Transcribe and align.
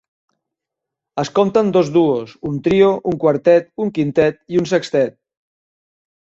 Es 1.23 1.29
compten 1.39 1.69
dos 1.77 1.91
duos, 1.99 2.33
un 2.51 2.57
trio, 2.69 2.89
un 3.13 3.21
quartet, 3.27 3.71
un 3.87 3.95
quintet, 4.01 4.43
i 4.57 4.63
un 4.65 4.69
sextet. 4.75 5.19